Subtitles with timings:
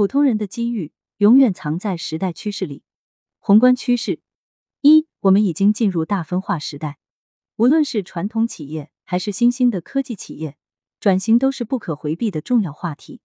[0.00, 2.84] 普通人的机遇永远藏在时代趋势里。
[3.38, 4.22] 宏观趋势
[4.80, 6.98] 一，我们已经进入大分化时代。
[7.56, 10.56] 无论是传统企业还是新兴的科技企业，
[11.00, 13.20] 转型都是不可回避的重要话题。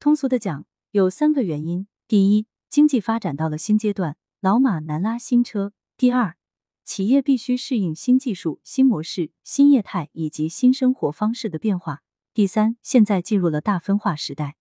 [0.00, 6.36] 通俗的讲，有三个原因：第一，经济发展到了新阶段，老马难拉新车；第二，
[6.82, 12.02] 企业必须适应新技术、新模式、新业态以及新生活方式的变化。
[12.34, 14.56] 第三，现在进入了大分化时代。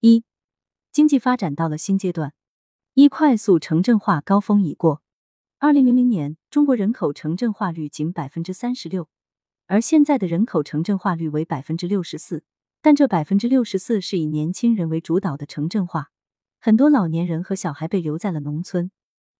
[0.00, 0.22] 一、
[0.98, 2.34] 经济发展到了新阶段。
[2.94, 5.00] 一、快速城镇化高峰已过。
[5.60, 9.08] 二零零零年，中国人口城镇化率仅百分之三十六，
[9.68, 12.42] 而现在的人口城镇化率为百分之六十四。
[12.82, 16.10] 但这百分之六十四是以年轻人为主导的城镇化，
[16.60, 18.90] 很多老年人和小孩被留在了农村。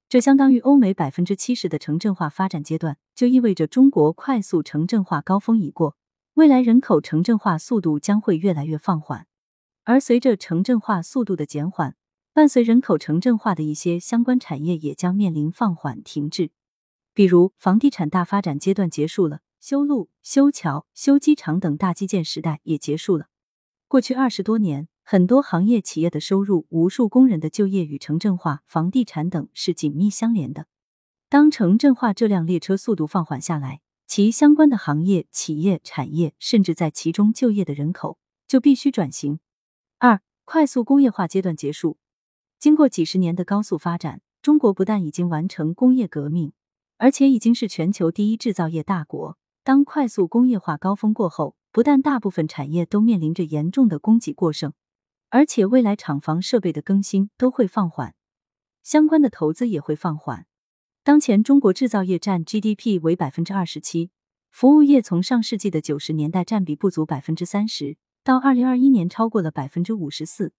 [0.09, 5.97] 这相当于欧美百分之七十的城镇化发展阶段，就意味着中国快速城镇化高峰已过，
[6.35, 9.27] 未来人口城镇化速度将会越来越放缓。
[9.88, 11.96] 而随着城镇化速度的减缓，
[12.34, 16.51] 伴随人口城镇化的一些相关产业也将面临放缓停滞。
[17.15, 23.29] 比如，房地产大发展阶段结束了，修路、修桥、修机场等大基建时代也结束了。
[23.87, 24.88] 过去二十多年。
[25.02, 30.66] 很多行业企业的收入、无数工人的就业与城镇化、房地产等是紧密相连的。
[31.30, 39.41] 当城镇化这辆列车速度放缓下来，其相关的行业、企业、产业，甚至在其中就业的人口就必须转型。
[40.01, 41.99] 二、快速工业化阶段结束。
[42.60, 46.52] 经过几十年的高速发展，中国不但已经完成工业革命，
[46.99, 49.37] 而且已经是全球第一制造业大国。
[49.65, 54.73] 当快速工业化高峰过后，不但大部分产业都面临着严重的供给过剩。
[55.30, 58.15] 而且未来厂房设备的更新都会放缓，
[58.85, 60.46] 相关的投资也会放缓。
[61.02, 64.10] 当前中国制造业占 GDP 为百分之二十七，
[64.50, 70.53] 服务业从上世纪的九十年代占比不足百分之三十，到二零二一年超过了百分之五十四。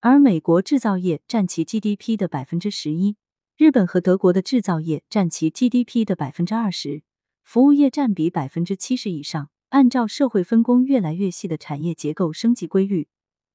[0.00, 3.14] 而美国制造业占其 GDP 的百分之十一，
[3.56, 7.04] 日本和德国的制造业占其 GDP 的百分之二十，
[7.44, 9.48] 服务业占比百分之七十以上。
[9.68, 13.06] 按照社会分工越来越细的产业结构升级规律。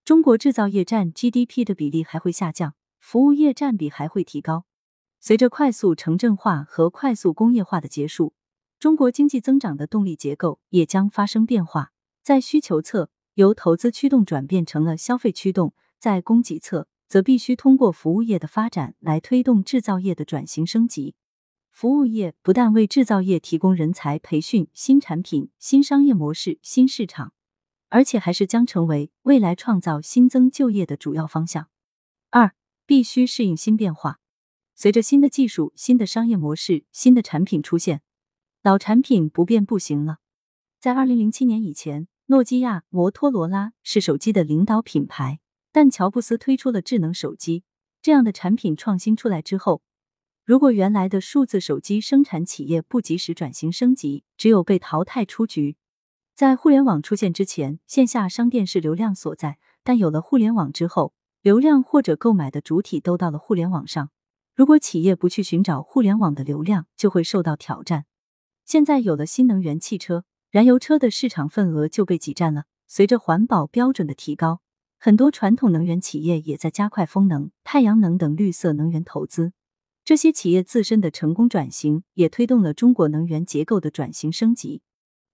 [0.06, 4.64] 中国制造业占 GDP 的比例还会下降，服务业占比还会提高。
[5.20, 8.34] 随着快速城镇化和快速工业化的结束，
[8.80, 11.92] 中国经济增长的动力结构也将发生变化。
[12.22, 21.16] 在需求侧，由投资驱动转变成了消费驱动；在供给侧，则必须通过服务业的发展来推动制造业的转型升级。
[21.72, 27.32] 服务业不但为制造业提供人才培训、新产品、新商业模式、新市场。
[27.88, 31.70] 而且还是将成为未来创造新增就业的主要方向。
[32.30, 32.54] 二，
[32.86, 34.20] 必须适应新变化。
[34.76, 38.02] 随着新的技术、新的商业模式、新的产品出现，
[38.62, 40.18] 老产品不变不行了。
[40.80, 45.40] 在二零零七年以前，诺基亚、摩托罗拉是手机的领导品牌，
[45.72, 47.64] 但乔布斯推出了智能手机
[48.04, 49.82] 这样的产品创新出来之后，
[50.46, 55.76] 如果原来的数字手机生产企业不及时转型升级，只有被淘汰出局。
[56.36, 59.54] 在互联网出现之前，线下商店是流量所在；
[59.84, 64.12] 但有了互联网之后，流量或者购买的主体都到了互联网上。
[64.54, 68.06] 如果企业不去寻找互联网的流量，就会受到挑战。
[68.66, 72.64] 现在有了新能源汽车，燃油车的市场份额就被挤占了。
[72.88, 74.62] 随着环保标准的提高，
[74.98, 79.54] 很多传统能源企业也在加快风能、太阳能等绿色能源投资。
[80.04, 84.82] 这些企业自身的成功转型，也推动了中国能源结构的转型升级。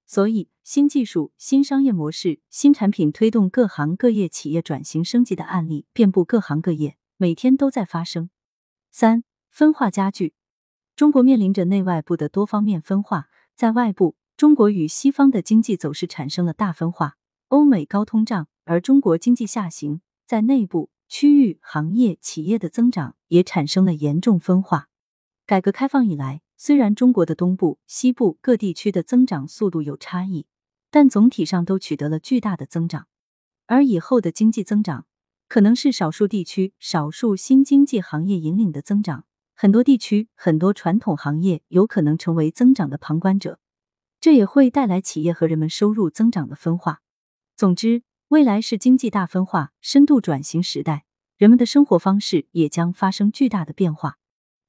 [0.06, 8.30] 所以，新技术、新商业模式、新产品推动各行各业企业转型升级的案例遍布各行各业，每天都在发生。
[8.92, 10.34] 三、分化加剧，
[10.94, 13.30] 中国面临着内外部的多方面分化。
[13.56, 17.16] 在外部，中国与西方的经济走势产生了大分化，
[17.48, 24.90] 欧美高通胀，而中国经济下行；在内部，区域、行业、企业的增长也产生了严重分化。
[25.46, 26.42] 改革开放以来。
[26.58, 30.48] 虽然中国的东部、西部各地区的增长速度有差异，
[30.90, 33.08] 但总体上都取得了巨大的增长。
[33.66, 35.06] 而以后的经济增长，
[35.50, 43.60] 可能是少数地区、少数新经济行业引领的增长，很多地区、很多传统行业有可能成为增长的旁观者，
[44.26, 47.04] 这也会带来企业和人们收入增长的分化。
[47.56, 51.06] 总之，未来是经济大分化、深度转型时代，
[51.38, 54.18] 人们的生活方式也将发生巨大的变化。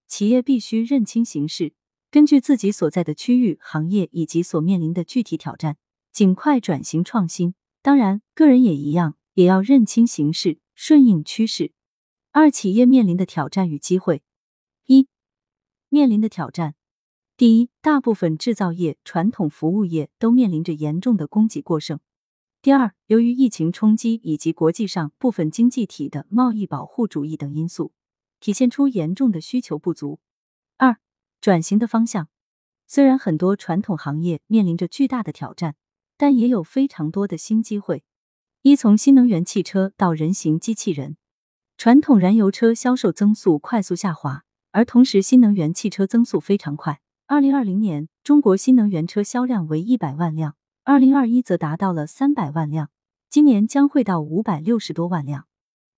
[0.06, 1.72] 企业必须认清形势，
[2.10, 5.78] 根据自己所在的区域、行业以及所面临的具体挑战，
[6.12, 7.54] 尽快转型创新。
[7.80, 11.72] 当然，个人也一样，也要认清形势，顺应趋势。
[12.30, 14.22] 二、企业面临的挑战与机会：
[14.84, 15.08] 一、
[15.88, 16.74] 面临的挑战。
[17.38, 22.00] 第一，大部分制造业、传统服务业都面临着严重的供给过剩。
[22.62, 27.92] 第二，由于疫情冲击以及国际上部分经济体的贸易保护主义等因素，
[28.40, 30.18] 体现出严重的需求不足。
[30.78, 30.96] 二，
[31.38, 32.28] 转型的方向，
[32.86, 35.76] 虽然很多传统行业面临着巨大的挑战，
[36.16, 38.02] 但也有非常多的新机会。
[38.62, 41.18] 一，从新能源汽车到人形机器人，
[41.76, 47.02] 传统燃油车销售增速快速下滑，而同时新能源汽车增速非常快。
[47.28, 50.54] 二零二零年，中国新能源车销量为一百万辆。
[50.84, 52.90] 二零二一则达到了三百万辆，
[53.28, 55.48] 今年将会到五百六十多万辆。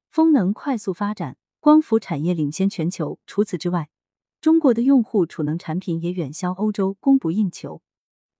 [0.08, 3.18] 风能快速发展，光伏产业领先全球。
[3.26, 3.90] 除此之外，
[4.40, 7.82] 中国的用户储能产品也远销欧洲，供不应求。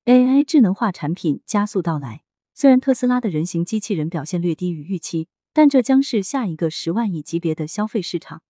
[0.07, 2.23] AI 智能化产品加速到来。
[2.55, 8.41] 虽然特斯拉的人形机器人表现略低于预期，但这将是下一个十万亿级别的消费市场。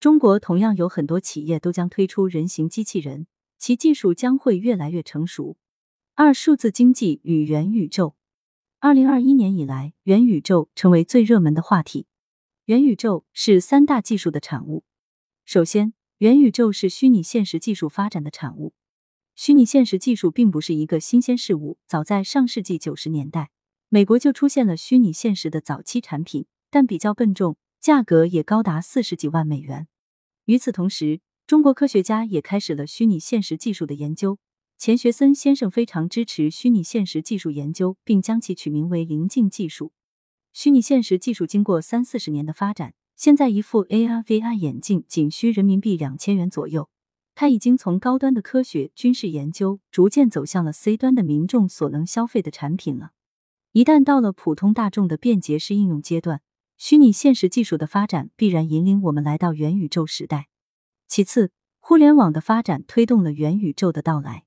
[0.00, 3.26] 中国同样有很多企业都将推出人形机器人，
[3.58, 5.56] 其技术将会越来越成熟。
[6.14, 8.14] 二、数字经济与元宇宙。
[8.78, 12.06] 二零二一年以来，元宇宙成为最热门的话题。
[12.66, 14.84] 元宇宙是三大技术的产物。
[15.44, 18.74] 首先，元宇宙是虚拟现实技术发展的产物。
[19.34, 23.50] 虚拟现实技术并不是一个新鲜事物，早在上世纪九十年代，
[23.88, 29.88] 美国就出现了虚拟现实的早期产品，但比较笨重，价格也高达四十几万美元。
[30.44, 34.38] 与此同时，中国科学家也开始了虚拟现实技术的研究。
[34.78, 39.92] 钱学森先生非常支持虚拟现实技术研究，并将其取名为“灵镜技术”。
[40.54, 46.88] 虚拟现实技术经过三四十年的发展，现在一副 AR VR 眼镜仅需人民币两千元左右。
[47.34, 53.10] 它已经从高端的科学军事研究，逐渐走向了 C 端的民众所能消费的产品了。
[53.72, 56.40] 一旦到了普通大众的便捷式应用阶段，
[56.78, 60.48] 虚拟现实技术的发展必然引领我们来到元宇宙时代。
[61.06, 64.44] 其次，互联网的发展推动了元宇宙的到来。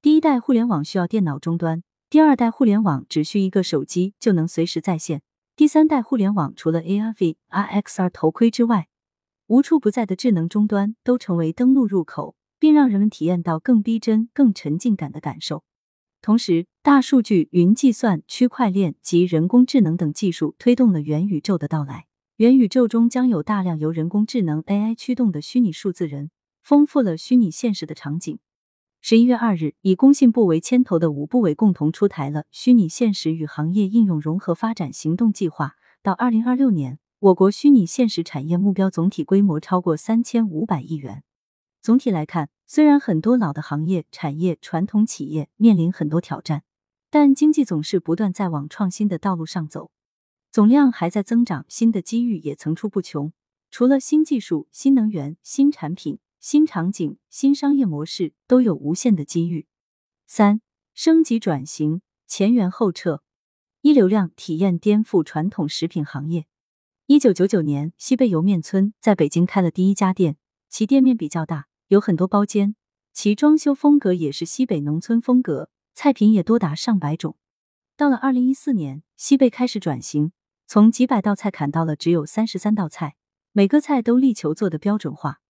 [0.00, 5.22] 第一代互联网需要电脑终端，第二代互联网只需一个手机就能随时在线，
[5.56, 8.88] 第三代互联网除了 AR、VR、XR 头盔之外，
[9.48, 15.64] 无处不在的智能终端都成为登录入口，并让人们体验到更逼真、更沉浸感的感受。
[16.22, 22.06] 同时，大数据、云计算、区块链及人工智能等技术推动了元宇宙的到来。
[22.38, 26.30] 元宇宙中将有大量由人工智能 AI 驱动的虚拟数字人，
[26.62, 28.38] 丰富了虚拟现实的场景。
[29.00, 35.66] 十一月二日，以工信部为牵头的五部委共同出台了《虚拟现实与行业应用融合发展行动计划》。
[36.00, 41.24] 到二零二六年，我国虚拟现实产业目标总体规模超过三千五百亿元。
[41.82, 46.62] 总体来看，虽然很多老的行业、产业、传统企业面临很多挑战，
[47.10, 49.90] 但经济总是不断在往创新的道路上走，
[50.50, 53.32] 总量还在增长，新的机遇也层出不穷。
[53.70, 56.18] 除了新技术、新能源、新产品。
[56.40, 59.66] 新场景、新商业模式都有无限的机遇。
[60.24, 60.60] 三、
[60.94, 63.24] 升级转型，前缘后撤。
[63.80, 66.46] 一流量体验颠覆传统食品行业。
[67.06, 70.36] 一九九九年，西贝莜面村在北京开了第一家店，
[70.68, 72.76] 其店面比较大，有很多包间，
[73.12, 77.36] 其装修风格也是西北农村风格，菜品也多达上百种。
[77.96, 80.30] 到了二零一四年，西贝开始转型，
[80.70, 83.16] 从几百道菜砍到了只有三十三道菜，
[83.52, 85.40] 每个菜都力求做的标准化。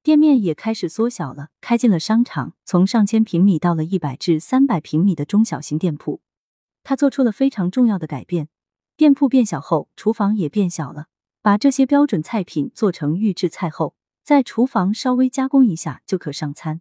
[0.00, 6.20] 店面也开始缩小了，开进了商场，从上千平米到了一百至三百平米的中小型店铺。
[6.84, 8.48] 他做出了非常重要的改变，
[8.96, 11.06] 店铺变小后，厨房也变小了，
[11.42, 16.80] 把这些标准菜品做成预制菜后，在厨房稍微加工一下就可上餐。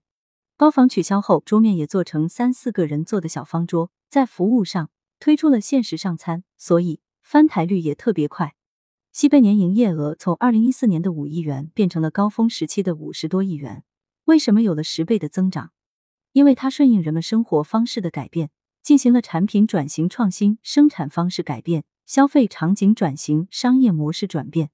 [0.56, 3.90] 包房取消后，桌面也做成三四个人坐的小方桌。
[4.08, 8.56] 在服务上推出了限时上餐，所以翻台率也特别快。
[9.12, 13.84] 西贝年营业额从二零一四年的五亿元变成了高峰时期的五十多亿元。
[14.26, 15.72] 为什么有了十倍的增长？
[16.32, 18.50] 因为它顺应人们生活方式的改变，
[18.82, 24.72] 进行了产品转型创新、生产方式改变、消费场景转型、商业模式转变。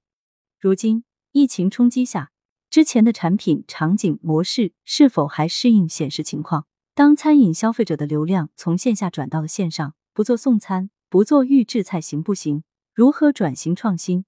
[0.58, 2.30] 如今疫情冲击下，
[2.70, 6.64] 之前的产品场景模式是否还适应显示情况？
[6.94, 12.64] 当餐饮消费者的流量从线下转到了线上，不做送餐，不做预制菜行不行？
[12.92, 14.24] 如何转型创新？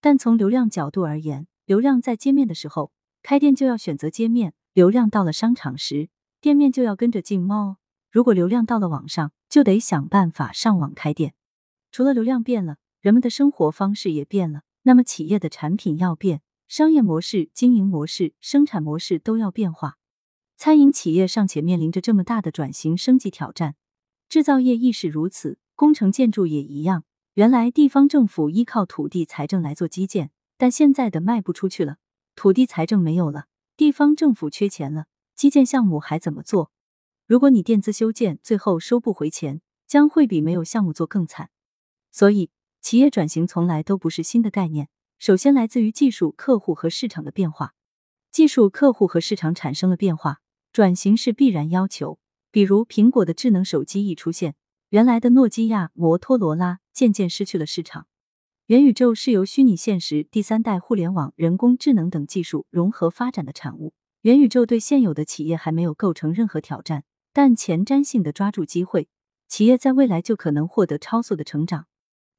[0.00, 2.90] 但从流量角度而言，流量在街面的时候，
[3.22, 6.08] 开店就要选择街面；流量到了商场时，
[6.40, 7.76] 店面就要跟着进猫。
[8.10, 11.34] 如果流量到了网上，就得想办法上网开店。
[11.92, 19.98] 除了流量变了，人们的生活方式也变了，那么企业的产品要变，商业模式、经营模式、生产模式都要变化。
[20.56, 23.76] 餐饮企业尚且面临着这么大的转型升级挑战，
[24.28, 27.04] 制造业亦是如此，工程建筑也一样。
[27.34, 31.98] 原来地方政府依靠土地财政来做基建，但现在的卖不出去了，
[32.34, 33.44] 土地财政没有了，
[33.76, 35.06] 地方政府缺钱了，
[35.36, 36.72] 基建项目还怎么做？
[37.28, 41.50] 如果你垫资修建，最后收不回钱，将会比没有项目做更惨。
[42.10, 44.88] 所以，企业转型从来都不是新的概念，
[45.20, 47.74] 首先来自于技术、客户和市场的变化。
[48.32, 50.40] 技术、客户和市场产生了变化，
[50.72, 52.18] 转型是必然要求。
[52.50, 54.56] 比如，苹果的智能手机一出现，
[54.90, 58.06] 原来的诺基亚、摩托罗拉渐渐失去了市场。
[58.66, 63.92] 元宇宙是由虚拟现实、第三代互联网、人工智能等技术融合发展的产物。
[64.22, 67.04] 元宇宙对现有的企业还没有构成任何挑战，
[67.34, 69.08] 但前瞻性的抓住机会，
[69.46, 71.86] 企业在未来就可能获得超速的成长。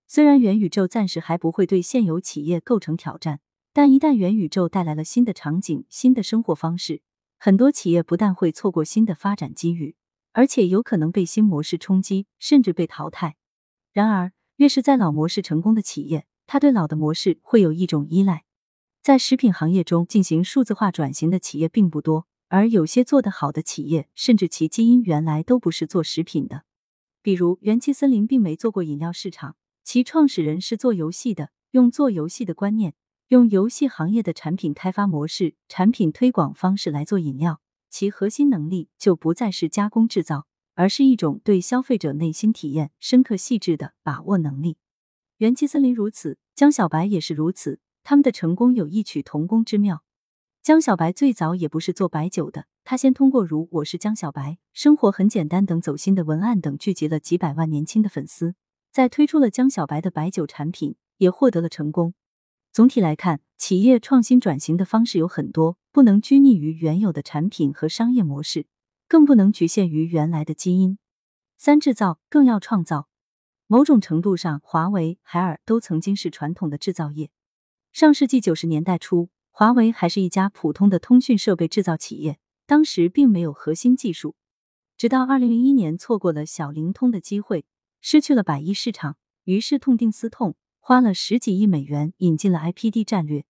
[0.08, 3.42] 虽然元宇宙暂时还不会对现有企业构成挑战。
[3.72, 7.04] 但一旦元宇宙带来了新的场景、新的生活方式，
[7.38, 9.96] 很多企业不但会错过新的发展机遇，
[10.32, 13.36] 而且有可能被新模式冲击，甚至被淘汰。
[13.92, 18.44] 然而，越是在老模式成功的企业，它对老的模式会有一种依赖。
[19.02, 26.64] 在食品行业中进行数字化转型的企业并不多，而有些做得好的企业，甚至其基因原来都不是做食品的。
[27.22, 32.94] 比如，元气森林并没做过饮料市场，其创始人是做游戏的，用做游戏的观念。
[33.30, 44.78] 用游戏行业的产品开发模式、产品推广方式来做饮料，其核心能力就不再是加工制造，而是一种对消费者内心体验深刻细致的把握能力。
[45.38, 50.04] 元气森林如此，江小白也是如此，他们的成功有异曲同工之妙。
[50.62, 58.56] 江小白最早也不是做白酒的，他先通过如“我是江小白，生活很简单”等走心的文案等聚集了几百万年轻的粉丝，
[58.92, 62.14] 在推出了江小白的白酒产品，也获得了成功。
[62.72, 68.68] 总体来看，企业创新转型的方式有很多，不能拘泥于原有的产品和商业模式，
[69.10, 70.98] 更不能局限于原来的基因。
[71.58, 73.10] 三制造更要创造。
[73.68, 77.32] 某种程度上，华为、海尔都曾经是传统的制造业。
[77.92, 84.38] 上世纪九十年代初，华为还是一家普通的通讯设备制造企业，当时并没有核心技术。
[84.96, 87.66] 直到二零零一年，错过了小灵通的机会，
[88.00, 90.56] 失去了百亿市场，于是痛定思痛。
[90.80, 93.44] 花了十几亿美元引进了 IPD 战略，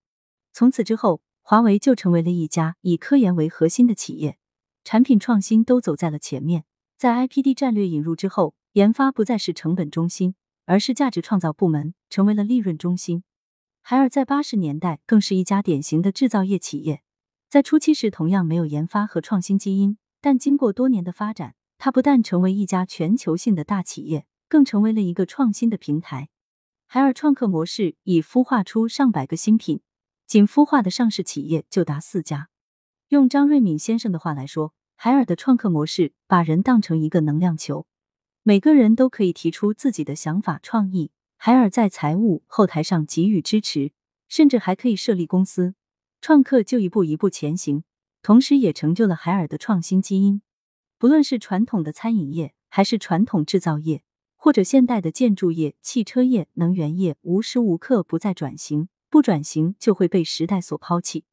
[0.51, 4.37] 从此之后，华为就成为了一家以科研为核心的企业，
[4.83, 6.63] 产品创新都走在了前面。
[6.95, 10.35] 在 IPD 战略引入之后，研发不再是成本中心，
[10.67, 13.23] 而是价值创造部门，成为了利润中心。
[13.81, 17.01] 海尔在八十年代更是一家典型的制造业企业，
[17.47, 26.29] 在初期时同样没有研发和创新基因，但经过多年的发展，它不但成为一家全球性的大企业，更成为了一个创新的平台。
[26.85, 29.81] 海尔创客模式已孵化出上百个新品，
[30.29, 32.49] 仅孵化的上市企业就达四家。
[33.07, 37.87] 用张瑞敏先生的话来说，海尔的创客模式把人当成一个能量球，
[38.43, 43.91] 每个人都可以提出自己的想法创意，海尔在财务后台上给予支持，
[44.27, 45.73] 甚至还可以设立公司，
[46.21, 47.83] 创客就一步一步前行，
[48.21, 50.43] 同时也成就了海尔的创新基因。
[50.99, 54.03] 不论是传统的餐饮业，还是传统制造业。
[54.41, 61.25] 或者现代的建筑业、汽车业、能源业无时无刻不在转型，不转型就会被时代所抛弃。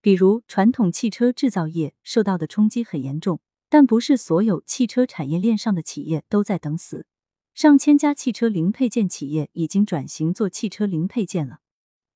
[0.00, 7.06] 比如传统汽车制造业受到的冲击很严重，但不是所有汽车产业链上的企业都在等死。
[7.54, 11.58] 上千家汽车零配件企业已经转型做汽车零配件了。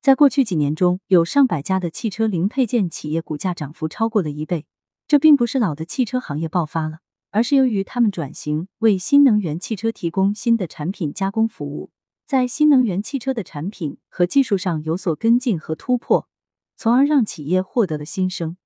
[0.01, 4.67] 在过去几年中，有上百家的汽车零配件企业股价涨幅超过了一倍。
[5.09, 6.99] 这并不是老的汽车行业爆发了。
[7.31, 11.91] 而是由于他们转型，为新能源汽车提供新的产品加工服务，
[12.25, 16.29] 在新能源汽车的产品和技术上有所跟进和突破，
[16.75, 18.57] 从而让企业获得了新生。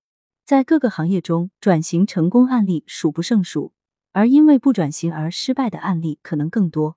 [0.45, 3.73] 在各个行业中，转型成功案例数不胜数，
[4.13, 6.97] 而因为不转型而失败的案例可能更多。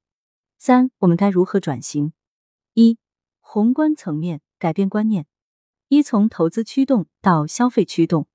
[0.58, 2.14] 三，我们该如何转型？
[2.76, 3.00] 一、
[3.40, 5.26] 宏观层面改变观念。
[5.88, 8.28] 一、从投资驱动到消费驱动，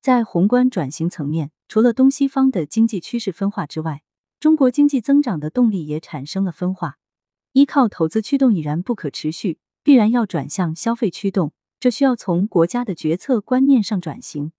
[0.00, 1.50] 在宏观转型层面。
[1.66, 4.02] 除了东西方的经济趋势分化之外，
[4.38, 6.98] 中国经济增长的动力也产生了分化。
[7.52, 14.52] 依靠投资驱动已然不可持续，必然要转向消费驱动，这需要从国家的决策观念上转型。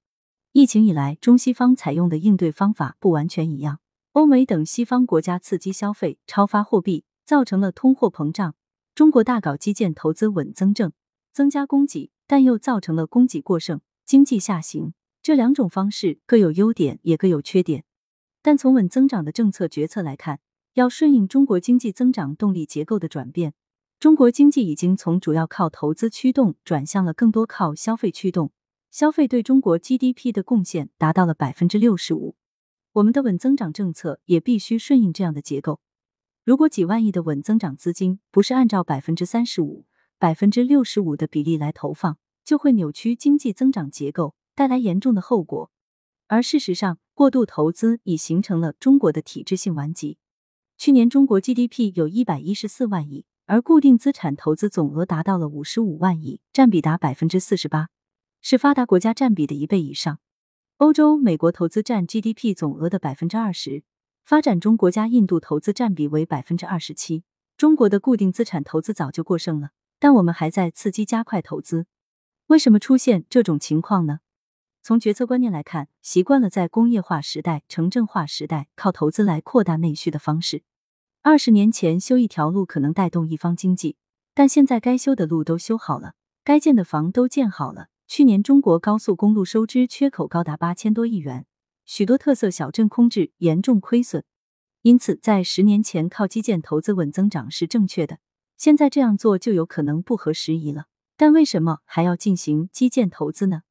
[0.51, 3.79] 疫情以来，中西方采用的应对方法不完全一样。
[4.11, 8.51] 欧美等西方国家刺激消费、超发货币，造成了通货膨胀；
[8.93, 10.93] 中国大搞基建投资稳增长，
[11.31, 14.93] 增加供给，但又造成了供给过剩，经济下行。
[15.23, 17.85] 这两种方式各有优点，也各有缺点。
[18.43, 20.41] 但从稳增长的政策决策来看，
[20.73, 23.53] 要顺应中国经济增长动力结构的转变，
[23.99, 28.51] 中国经济已经从主要靠投资驱动转向了更多靠消费驱动。
[28.89, 32.35] 消费对中国 GDP 的贡献达到了百分之六十五。
[32.93, 35.79] 我们的稳增长政策也必须顺应这样的结构。
[36.43, 39.85] 如果几万亿的稳增长资金不是按照百分之三十五、
[40.19, 44.35] 百分之六十五的比例来投放，就会扭曲经济增长结构。
[44.55, 45.71] 带来严重的后果，
[46.27, 50.19] 而事实上，过度投资已形成了中国的体制性顽疾。
[50.83, 57.87] 去年中国 GDP 有一百一十四万亿，而固定资产投资总额达到了五十五万亿，占比达百分之四十八，
[58.41, 60.19] 是发达国家占比的一倍以上。
[60.79, 63.83] 欧洲、美国投资占 GDP 总额的百分之二十，
[64.25, 67.23] 发展中国家印度投资占比为百分之二十七。
[67.55, 71.85] 中国的固定资产投资早就过剩了，但我们还在刺激加快投资。
[72.47, 74.19] 为什么出现这种情况呢？
[74.81, 80.63] 从决策观念来看，习惯了在工业化时代、城镇化时代靠投资来扩大内需的方式。
[81.25, 83.95] 二十年前修一条路可能带动一方经济，
[84.33, 87.87] 但现在该修的路都修好了，该建的房都建好了。
[88.07, 91.45] 去年中国高速公路收支缺口高达八千多亿元，
[91.85, 94.25] 许多特色小镇空置，严重亏损。
[94.81, 98.17] 因此，在十年前靠基建投资稳增长是正确的，
[98.57, 100.87] 现在这样做就有可能不合时宜了。
[101.15, 103.61] 但为什么还要进行基建投资呢？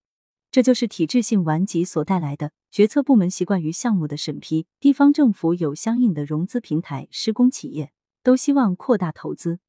[0.52, 2.52] 这就是体制性顽疾所带来的。
[2.70, 7.90] 决策部门习惯于项目的审批，地方政府有相应的融资平台，施工企业
[8.22, 9.60] 都希望扩大投资。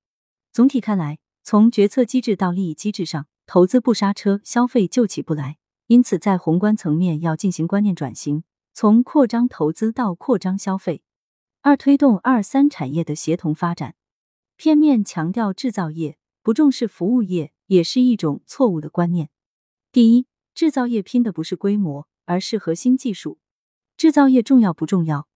[0.52, 5.58] 总体看来，从决策机制到利益机制上，投资不刹车，消费就起不来。
[5.88, 11.02] 因此，在宏观层面要进行观念转型，从扩张投资到扩张消费。
[11.62, 13.96] 二、推动二三产业的协同发展。
[14.58, 19.30] 片面强调制造业，不重视服务业，也是一种错误的观念。
[19.92, 22.08] 第一，制造业拼的不是规模。
[22.26, 23.38] 而是核心技术，
[23.98, 25.28] 制造业重要不重要？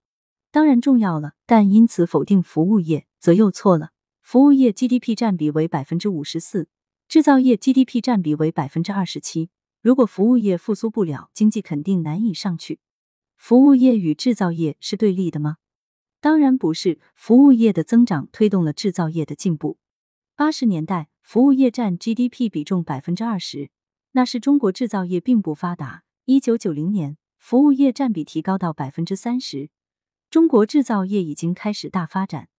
[0.51, 3.91] 当然重要了，但因此否定服务业，则又错了。
[4.21, 6.69] 服务业 GDP 占比为百分之五十四，
[7.09, 9.49] 制造业 GDP 占比为百分之二十七。
[9.81, 12.79] 如果服务业复苏不了，经济肯定难以上去。
[13.35, 15.57] 服务业与制造业是对立的吗？
[16.21, 19.77] 当然不是，服务业的增长推动了制造业的进步。
[20.37, 23.71] 八十年代，服务业占 GDP 比重百分之二十，
[24.17, 26.03] 那是中国制造业并不发达。
[26.25, 29.69] 一九九零年，服务业占比提高到百分之三十，
[30.31, 32.49] 中国制造业已经开始大发展。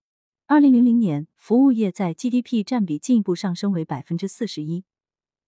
[0.46, 4.84] 二零零零年，服务业在 GDP 占比进一步上升为百分之四十一，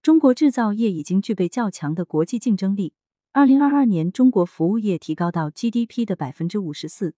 [0.03, 2.93] 中国制造业已经具备较强的国际竞争力。
[3.31, 7.15] 二零二二年，中国服务业提高到 GDP 的百分之五十四，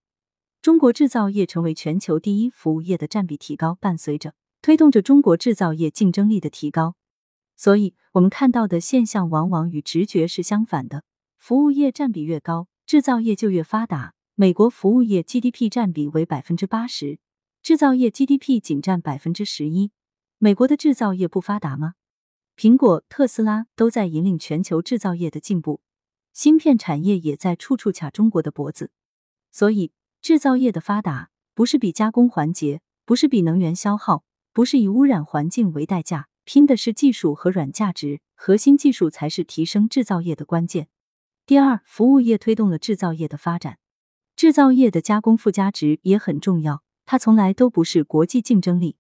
[0.61, 6.97] 中国制造业成为全球第一服务业的占比提高，伴随着推动着中国制造业竞争力的提高。
[7.63, 11.05] 所以，我们看到的现象往往与直觉是相反的。
[11.39, 14.15] 服务业占比越高，制造业就越发达。
[14.35, 17.21] 美国服务业 GDP 占比为百分之八十，
[17.63, 19.93] 制造业 GDP 仅占百分之十一。
[20.39, 21.95] 美国的制造业不发达吗？
[22.57, 25.83] 苹果、特斯拉都在引领全球制造业的进步，
[26.33, 28.91] 芯片产业也在处处卡中国的脖子。
[29.53, 36.27] 所以，制造业的发达不是比加工环节，不是比能源消耗，不是以污染环境为代价。
[36.45, 40.89] 拼的是技术和软价值，核心技术才是提升制造业的关键。
[41.47, 43.79] 第二，服务业推动了制造业的发展，
[44.35, 48.97] 制造业的加工附加值也很重要，它从来都不是国际竞争力。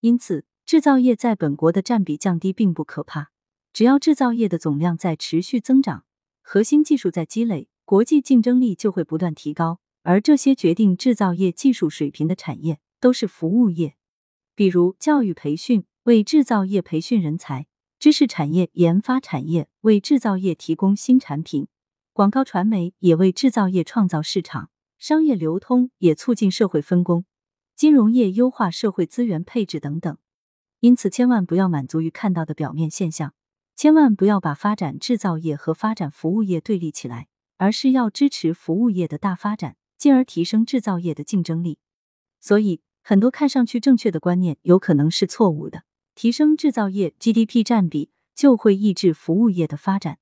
[0.00, 3.30] 因此，制造业在本国的占比降低并不可怕，
[3.72, 6.04] 只要制造业的总量在持续增长，
[6.42, 9.80] 核心技术在积累，国际竞争力就会不断提高。
[10.02, 13.96] 而这些决定制造业技术水平的产业，都是服务业，
[14.54, 15.84] 比如教育培训。
[16.06, 17.66] 为制造业培训人才，
[17.98, 21.66] 知识产业研发产业为制造业提供新产品，
[22.12, 27.24] 广告传媒也为制造业创造市场，商业流通也促进社会分工，
[27.74, 30.16] 金融业优化社会资源配置等等。
[30.78, 33.34] 因此，千万不要满足于看到的表面现象，
[33.74, 41.80] 千万不要把发展制造业和发展服务业对立起来，而是要支持服务业的大发展，进而提升制造业的竞争力。
[42.38, 45.82] 所以，很多看上去正确的观念有可能是错误的。
[46.16, 50.18] 提升制造业 GDP 占比，就会抑制服务业的发展。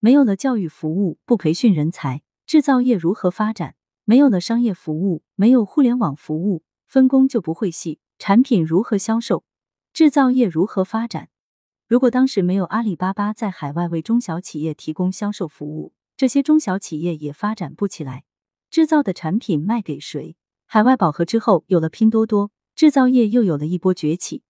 [0.00, 3.74] 没有了教育服务，不培训人才，制造业如何发展？
[4.06, 9.44] 没有了商业服务，没有互联网服务，分工就不会细，产品如何销售？
[9.92, 11.28] 制造业如何发展？
[11.86, 18.24] 如果当时没有阿里巴巴在海外为中小企业提供销售服务，这些中小企业也发展不起来。
[18.70, 20.34] 制造的产品卖给谁？
[20.64, 24.42] 海外饱和之后，有了拼多多，制造业又有了一波崛起。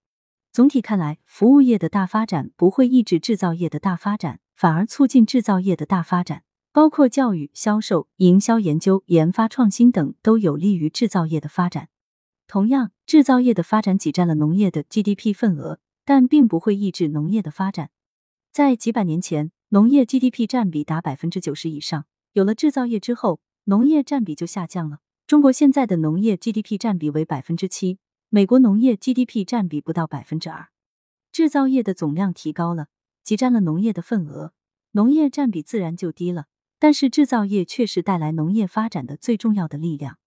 [0.57, 6.45] 总体看来，服务业的大发展不会抑制制造业的大发展，反而促进制造业的大发展。
[6.73, 11.91] 包括教育、销售、营销、研究、研发、创新等，都有利于制造业的发展。
[12.49, 17.91] 同样，制造业的发展挤占了农业的 GDP 份额，但并不会抑制农业的发展。
[18.51, 25.01] 在几百年前，农业 GDP 占比达百分之九十以上，有了制造业之后，农业占比就下降了。
[25.27, 27.99] 中国现在的农业 GDP 占比为百分之七。
[28.37, 30.69] 美国农业 GDP 占比不到百分之二，
[31.33, 32.89] 制造业的总量提高了，
[33.23, 34.53] 挤占了农业的份额，
[34.91, 36.45] 农业占比自然就低了。
[36.79, 40.19] 但是制造业确实带来农业发展的最重要的力量。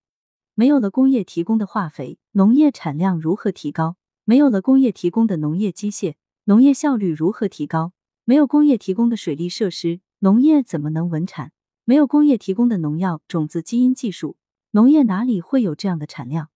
[0.55, 3.95] 没有了工业提供的化肥，农业产量如何提高？
[4.25, 7.93] 没有了工业提供的农业机械，农业效率如何提高？
[8.25, 11.51] 没有工业提供的水利设施，农业怎么能稳产？
[11.85, 14.37] 没有工业提供的农药、种子、基因技术，
[14.71, 16.49] 农业哪里会有这样的产量？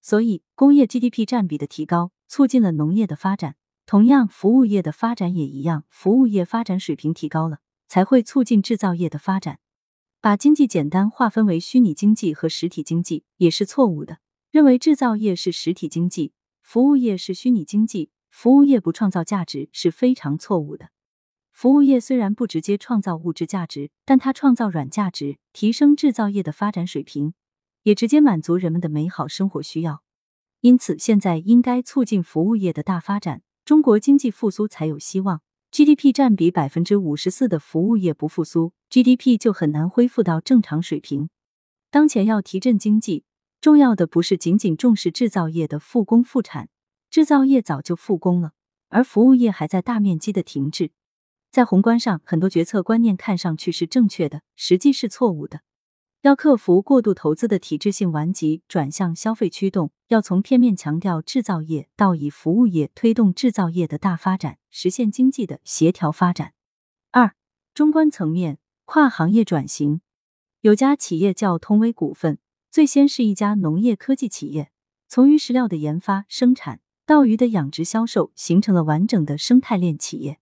[0.00, 3.56] 所以，工业 GDP 占比的提高，促进了农业的发展。
[3.86, 7.58] 同样，服务业的发展也一样，服务业发展水平提高了，
[7.88, 9.58] 才会促进制造业的发展。
[10.20, 14.18] 把经济简单划分为虚拟经济和实体经济也是错误的。
[14.50, 16.32] 认为制造业是实体经济，
[16.62, 20.90] 服务业是虚拟经济，服务业不创造价值是非常错误的。
[21.52, 27.34] 服务业虽然不直接创造物质价值，但它创造软价值，提升制造业的发展水平，
[27.82, 30.02] 也直接满足人们的美好生活需要。
[30.60, 35.40] 因此，现在应该促进服务业的大发展，中国经济复苏才有希望。
[35.72, 38.72] GDP 占比百分之五十四的服务业不复苏。
[38.90, 41.30] GDP 就很难恢复到正常水平。
[41.90, 43.24] 当前要提振经济，
[43.60, 46.68] 重要的不是仅仅重视制造业的复工复产，
[47.08, 48.52] 制造业早就复工了，
[48.88, 50.90] 而服务业还在大面积的停滞。
[51.52, 55.60] 在宏观上，很多决策观念看上去是正确的，实际是错误的。
[56.22, 66.52] 要克服过度投资的体制性顽疾，转向消费驱动，要从片面强调制造业到以服务业推动制造业的大发展，实现经济的协调发展。
[67.10, 67.34] 二，
[67.74, 68.58] 中观层面。
[68.92, 70.00] 跨行业转型，
[70.62, 72.40] 有家企业叫通威股份，
[72.72, 74.72] 最先是一家农业科技企业，
[75.06, 80.40] 从鱼食料的研发生产到鱼的养殖销售，形成了完整的生态链企业。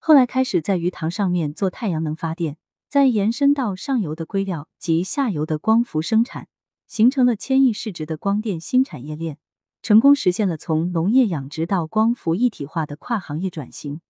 [0.00, 2.56] 后来开始在鱼塘上面做太阳能发电，
[2.94, 6.46] 再延伸到上游的硅料及下游的光伏生产，
[6.86, 9.38] 形成了千亿市值的光电新产业链，
[9.82, 14.00] 成功实现了从农业养殖到光伏一体化的跨行业转型。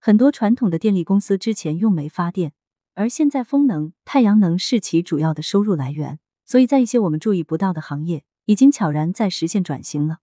[0.00, 2.54] 很多传统的电力公司之前用煤发电。
[2.94, 10.18] 而现在，风能、太阳能是其主要的收入来源，所以在一些我们注意不到的行业，已经悄然在实现转型了。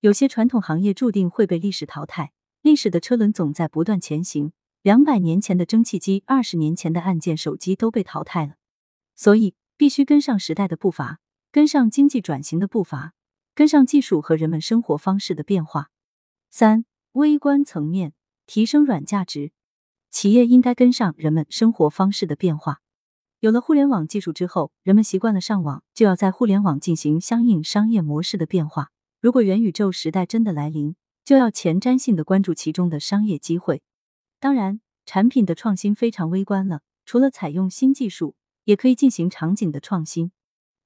[0.00, 4.50] 有些传统行业注定会被历史淘汰，历史的车轮总在不断前行。
[4.84, 8.56] 两百年前的蒸汽机，二十年前的按键手机都被淘汰了，
[9.16, 11.20] 所以必须跟上时代的步伐，
[11.50, 13.14] 跟上经济转型的步伐，
[13.54, 15.88] 跟上技术和人们生活方式的变化。
[16.50, 18.12] 三、微观层面
[18.44, 19.52] 提升软价值。
[20.10, 22.82] 企业应该跟上人们生活方式的变化。
[23.40, 28.90] 有了互联网技术之后，人们习惯了上网，就要在互联网进行相应商业模式的变化。
[29.18, 30.94] 如果元宇宙时代真的来临，
[31.24, 33.80] 就要前瞻性的关注其中的商业机会。
[34.38, 40.32] 当然，产品的创新非常微观了，除了采用新技术，也可以进行场景的创新。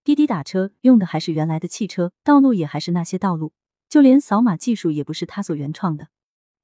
[0.04, 3.52] 滴滴打车用的还是原来的汽车，道路也还是那些道路，
[3.88, 6.08] 就连扫码技术也不是他所原创的，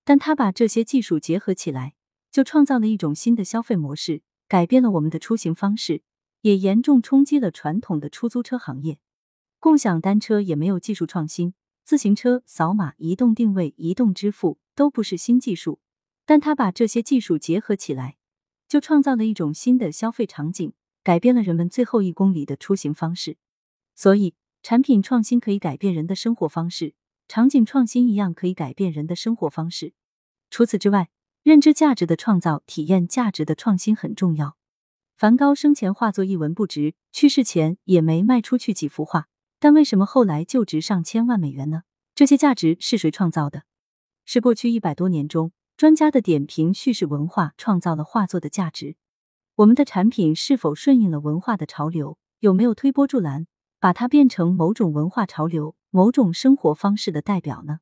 [0.05, 1.95] 但他把这些技术结合起来。
[2.31, 6.03] 就创造了一种新的消费模式，改变了我们的出行方式，
[6.41, 8.99] 也严重冲击了传统的出租车行业。
[9.61, 15.79] 共享单车也没有技术创新，自行车、扫码、移动定位、移动支付都不是新技术，
[16.27, 18.17] 但他把这些技术结合起来，
[18.67, 23.37] 就创造了一种新的消费场景，改变了人们最后一公里的出行方式。
[23.95, 26.95] 所以，产品创新可以改变人的生活方式，
[27.29, 29.93] 场景创新一样可以改变人的生活方式。
[30.51, 31.11] 除此之外，
[31.43, 34.57] 认知价值的创造，体验价值的创新很重要。
[35.17, 39.29] 梵高生前画作一文不值，去世前也没卖出去几幅画，
[39.61, 41.83] 但为什么后来就值上千万美元呢？
[42.15, 43.65] 这些价值是谁创造的？
[44.25, 48.95] 是过去一百多年中专家的点评叙事文化创造了画作的价值。
[49.57, 52.17] 我们的产品是否顺应了文化的潮流？
[52.39, 53.47] 有没有推波助澜，
[53.81, 57.81] 把它变成某种文化潮流、某种生活方式的代表呢？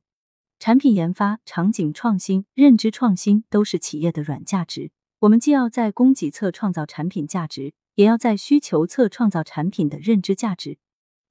[0.57, 4.91] 产品研发、场景创新、认知创新都是企业的软价值。
[5.19, 10.79] 我们既要在供给侧创造产品价值，也要在需求侧创造产品的认知价值。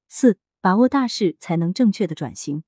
[0.09, 2.63] 四、把握大势才能正确的转型。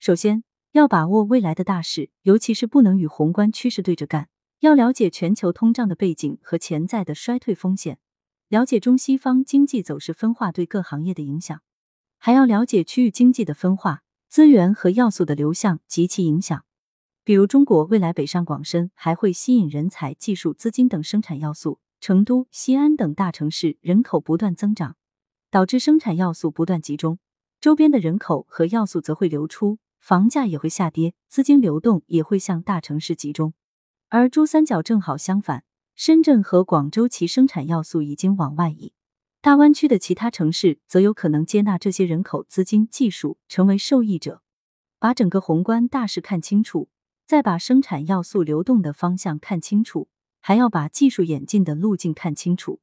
[0.00, 0.42] 首先
[0.78, 4.28] 要把握未来的大势，尤其是不能与宏观趋势对着干。
[4.60, 7.98] 要了解全球通胀的背景和潜在的衰退风险，
[8.48, 11.60] 了解中西方经济走势分化对各行业的影响，
[12.16, 14.02] 还要了解区域经济的分化。
[14.28, 16.64] 资源和要素的流向及其影响，
[17.24, 24.96] 比如中国未来北上广深还会吸引人才、技术、资金等生产要素；成都、西安等大城市人口不断增长，
[25.50, 27.18] 导致生产要素不断集中，
[27.58, 33.52] 周边的人口和要素则会流出，房价也会下跌，资金流动也会向大城市集中。
[34.08, 38.94] 而珠三角正好相反，深圳和广州其生产要素已经往外移。
[39.42, 44.40] 大湾区的其他城市则有可能接纳这些人口、资金、技术，成为受益者。
[44.98, 46.88] 把整个宏观大势看清楚，
[47.26, 50.08] 再把生产要素流动的方向看清楚，
[50.40, 52.80] 还要把技术演进的路径看清楚。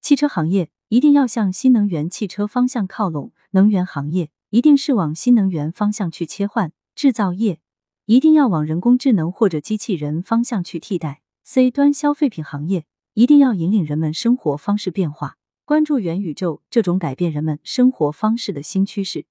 [0.00, 7.60] 汽车行业一定要向新能源汽车方向靠拢；能源行业一定是往新能源方向去切换；制造业
[8.06, 12.84] 一定要往人工智能或者机器人方向去替代；C 端消费品行业
[13.14, 19.26] 一定要引领人们生活方式变化，关注元宇宙这种改变人们生活方式的新趋势。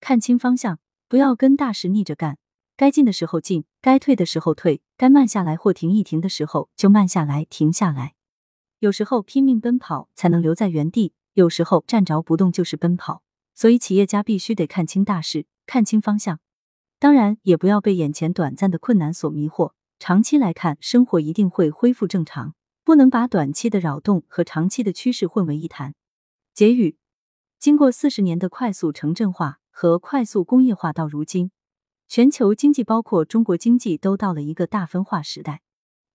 [0.00, 2.38] 看清方向，不要跟大势逆着干。
[2.76, 8.14] 该进的时候进，该退的时候退，该慢下来或停一停的时候就慢下来、停下来。
[8.78, 13.23] 有时候拼命奔跑才能留在原地，有时候站着不动就是奔跑。
[13.54, 16.40] 所以企业家必须得看清大势，看清方向。
[16.98, 19.72] 当然，也不要被眼前短暂的困难所迷惑。
[19.98, 25.94] 长期来看，生活一定会恢复正常，不能把短期的扰动和长期的趋势混为一谈。
[26.52, 26.98] 结语：
[27.58, 31.50] 经过四十年的快速城镇化和快速工业化，到如今。
[32.06, 35.62] 全球经济包括中国经济都到了一个大分化时代。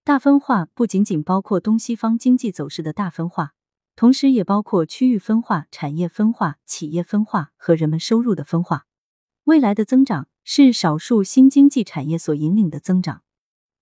[0.04, 3.54] 大分化不仅仅包括东西方经济走势的大分化，
[4.00, 8.86] 同时也包括区域分化、产业分化、企业分化和人们收入的分化。
[9.44, 13.24] 未来的增长是少数新经济产业所引领的增长。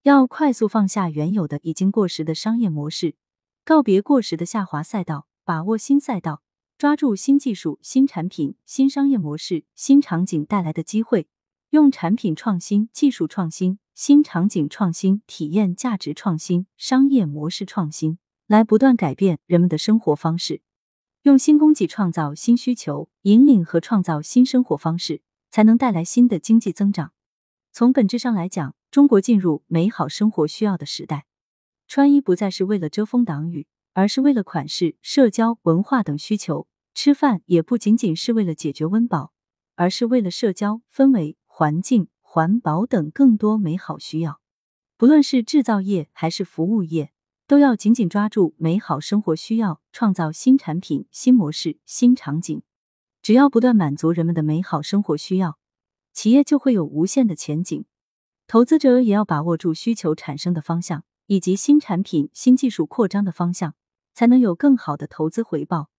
[0.02, 3.14] 要快速放下原有的已经过时的商业模式，
[3.64, 6.42] 告别过时的下滑赛道，把握新赛道，
[6.80, 11.28] 抓住新技术、新产品、新商业模式、新场景带来的机会。
[11.70, 20.62] 用产品创新、技术创新、新场景创新、体验价值创新、商业模式创新，来不断改变人们的生活方式。
[21.24, 27.12] 用新供给创造新需求，引领和创造新生活方式，才能带来新的经济增长。
[27.72, 31.26] 从本质上来讲，中国进入美好生活需要的时代。
[31.88, 36.68] 穿衣不再是为了遮风挡雨，而是为了款式、社交、文化等需求。
[36.94, 39.34] 吃饭也不仅仅是为了解决温饱，
[39.76, 41.38] 而是为了社交氛围。
[41.60, 44.40] 环境、环保等更多美好需要，
[44.96, 47.12] 不论是制造业还是服务业，
[47.48, 52.62] 都要紧紧抓住美好生活需要，创造新产品、新模式、新场景。
[53.22, 55.58] 只要不断满足人们的美好生活需要，
[56.12, 57.86] 企业就会有无限的前景。
[58.48, 63.76] 投资者也要把握住需求产生的方向，以及新产品、新技术扩张的方向，
[64.14, 65.90] 才能有更好的投资回报。